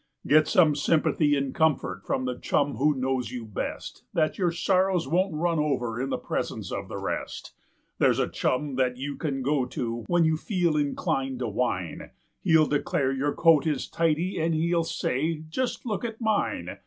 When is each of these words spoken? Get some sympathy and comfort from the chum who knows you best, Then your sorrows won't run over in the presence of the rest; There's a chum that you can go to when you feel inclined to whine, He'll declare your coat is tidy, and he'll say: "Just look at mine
Get 0.25 0.47
some 0.47 0.75
sympathy 0.75 1.35
and 1.35 1.53
comfort 1.53 2.07
from 2.07 2.25
the 2.25 2.35
chum 2.39 2.77
who 2.77 2.95
knows 2.95 3.29
you 3.29 3.45
best, 3.45 4.03
Then 4.15 4.31
your 4.33 4.51
sorrows 4.51 5.07
won't 5.07 5.31
run 5.31 5.59
over 5.59 6.01
in 6.01 6.09
the 6.09 6.17
presence 6.17 6.71
of 6.71 6.87
the 6.87 6.97
rest; 6.97 7.53
There's 7.99 8.17
a 8.17 8.27
chum 8.27 8.77
that 8.77 8.97
you 8.97 9.15
can 9.15 9.43
go 9.43 9.65
to 9.67 10.03
when 10.07 10.25
you 10.25 10.37
feel 10.37 10.75
inclined 10.75 11.37
to 11.37 11.47
whine, 11.47 12.09
He'll 12.41 12.65
declare 12.65 13.11
your 13.11 13.35
coat 13.35 13.67
is 13.67 13.87
tidy, 13.87 14.39
and 14.39 14.55
he'll 14.55 14.85
say: 14.85 15.43
"Just 15.51 15.85
look 15.85 16.03
at 16.03 16.19
mine 16.19 16.79